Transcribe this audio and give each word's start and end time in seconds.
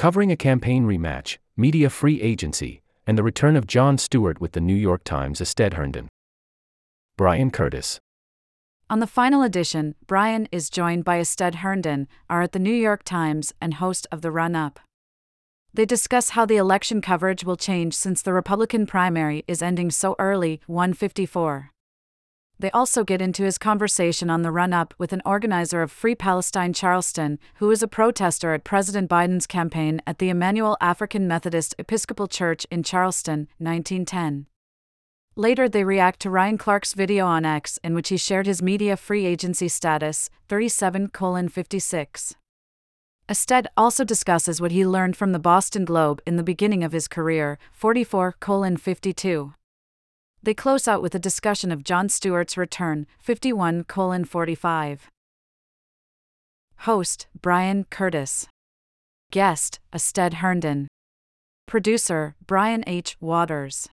Covering 0.00 0.32
a 0.32 0.36
campaign 0.36 0.86
rematch, 0.86 1.36
media 1.58 1.90
free 1.90 2.22
agency, 2.22 2.80
and 3.06 3.18
the 3.18 3.22
return 3.22 3.54
of 3.54 3.66
Jon 3.66 3.98
Stewart 3.98 4.40
with 4.40 4.52
the 4.52 4.60
New 4.62 4.74
York 4.74 5.04
Times' 5.04 5.42
Astead 5.42 5.74
Herndon. 5.74 6.08
Bryan 7.18 7.50
Curtis. 7.50 8.00
On 8.88 9.00
the 9.00 9.06
final 9.06 9.42
edition, 9.42 9.94
Bryan 10.06 10.48
is 10.50 10.70
joined 10.70 11.04
by 11.04 11.18
Astead 11.18 11.56
Herndon, 11.56 12.08
are 12.30 12.40
at 12.40 12.52
the 12.52 12.58
New 12.58 12.72
York 12.72 13.02
Times 13.04 13.52
and 13.60 13.74
host 13.74 14.06
of 14.10 14.22
The 14.22 14.30
Run 14.30 14.56
Up. 14.56 14.80
They 15.74 15.84
discuss 15.84 16.30
how 16.30 16.46
the 16.46 16.56
election 16.56 17.02
coverage 17.02 17.44
will 17.44 17.58
change 17.58 17.92
since 17.92 18.22
the 18.22 18.32
Republican 18.32 18.86
primary 18.86 19.44
is 19.46 19.60
ending 19.60 19.90
so 19.90 20.16
early, 20.18 20.62
154. 20.66 21.72
They 22.60 22.70
also 22.72 23.04
get 23.04 23.22
into 23.22 23.44
his 23.44 23.56
conversation 23.56 24.28
on 24.28 24.42
the 24.42 24.50
run 24.50 24.74
up 24.74 24.92
with 24.98 25.14
an 25.14 25.22
organizer 25.24 25.80
of 25.80 25.90
Free 25.90 26.14
Palestine 26.14 26.74
Charleston, 26.74 27.38
who 27.54 27.70
is 27.70 27.82
a 27.82 27.88
protester 27.88 28.52
at 28.52 28.64
President 28.64 29.08
Biden's 29.08 29.46
campaign 29.46 30.02
at 30.06 30.18
the 30.18 30.28
Emanuel 30.28 30.76
African 30.78 31.26
Methodist 31.26 31.74
Episcopal 31.78 32.28
Church 32.28 32.66
in 32.70 32.82
Charleston, 32.82 33.48
1910. 33.56 34.44
Later, 35.36 35.70
they 35.70 35.84
react 35.84 36.20
to 36.20 36.28
Ryan 36.28 36.58
Clark's 36.58 36.92
video 36.92 37.24
on 37.24 37.46
X 37.46 37.78
in 37.82 37.94
which 37.94 38.10
he 38.10 38.18
shared 38.18 38.44
his 38.44 38.60
media 38.60 38.94
free 38.94 39.24
agency 39.24 39.68
status, 39.68 40.28
37 40.48 41.08
56. 41.48 42.34
Astead 43.26 43.68
also 43.74 44.04
discusses 44.04 44.60
what 44.60 44.72
he 44.72 44.86
learned 44.86 45.16
from 45.16 45.32
the 45.32 45.38
Boston 45.38 45.86
Globe 45.86 46.20
in 46.26 46.36
the 46.36 46.42
beginning 46.42 46.84
of 46.84 46.92
his 46.92 47.08
career, 47.08 47.58
44 47.72 48.34
52. 48.78 49.54
They 50.42 50.54
close 50.54 50.88
out 50.88 51.02
with 51.02 51.14
a 51.14 51.18
discussion 51.18 51.70
of 51.70 51.84
Jon 51.84 52.08
Stewart's 52.08 52.56
return, 52.56 53.06
51 53.18 53.84
45. 54.24 55.10
Host 56.78 57.26
Bryan 57.40 57.84
Curtis. 57.90 58.46
Guest 59.30 59.80
Astead 59.92 60.34
Herndon. 60.34 60.88
Producer 61.66 62.34
Brian 62.46 62.82
H. 62.86 63.16
Waters. 63.20 63.88